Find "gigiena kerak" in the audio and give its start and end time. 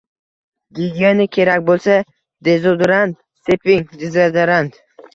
0.79-1.67